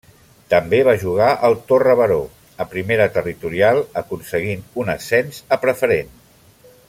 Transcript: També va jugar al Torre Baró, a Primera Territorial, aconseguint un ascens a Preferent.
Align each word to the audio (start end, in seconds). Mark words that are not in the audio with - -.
També 0.51 0.77
va 0.85 0.93
jugar 1.03 1.27
al 1.49 1.57
Torre 1.71 1.93
Baró, 1.99 2.17
a 2.65 2.67
Primera 2.71 3.07
Territorial, 3.19 3.83
aconseguint 4.03 4.67
un 4.85 4.93
ascens 4.95 5.43
a 5.57 5.61
Preferent. 5.67 6.11